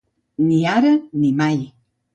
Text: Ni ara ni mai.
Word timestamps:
Ni 0.47 0.57
ara 0.77 0.93
ni 1.19 1.31
mai. 1.39 1.59